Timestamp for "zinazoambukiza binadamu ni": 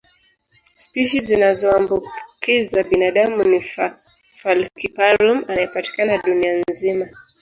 1.21-3.61